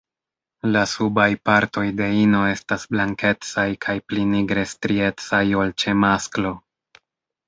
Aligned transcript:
La 0.75 0.79
subaj 0.91 1.25
partoj 1.49 1.83
de 1.99 2.07
ino 2.21 2.39
estas 2.53 2.85
blankecaj 2.95 3.65
kaj 3.87 3.95
pli 4.13 4.23
nigre 4.31 4.63
striecaj 4.71 5.43
ol 5.61 5.75
ĉe 5.85 5.95
masklo. 6.05 6.55